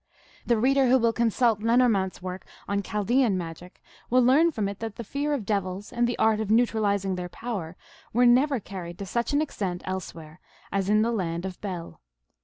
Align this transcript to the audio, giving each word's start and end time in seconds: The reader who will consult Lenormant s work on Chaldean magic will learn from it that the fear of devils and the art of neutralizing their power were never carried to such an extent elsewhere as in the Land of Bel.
The 0.47 0.57
reader 0.57 0.87
who 0.87 0.97
will 0.97 1.13
consult 1.13 1.59
Lenormant 1.61 2.15
s 2.15 2.21
work 2.23 2.47
on 2.67 2.81
Chaldean 2.81 3.37
magic 3.37 3.83
will 4.09 4.23
learn 4.23 4.51
from 4.51 4.67
it 4.67 4.79
that 4.79 4.95
the 4.95 5.03
fear 5.03 5.31
of 5.31 5.45
devils 5.45 5.93
and 5.93 6.07
the 6.07 6.17
art 6.17 6.39
of 6.39 6.49
neutralizing 6.49 7.17
their 7.17 7.29
power 7.29 7.75
were 8.11 8.25
never 8.25 8.59
carried 8.59 8.97
to 8.97 9.05
such 9.05 9.31
an 9.31 9.43
extent 9.43 9.83
elsewhere 9.85 10.39
as 10.71 10.89
in 10.89 11.03
the 11.03 11.11
Land 11.11 11.45
of 11.45 11.61
Bel. 11.61 12.01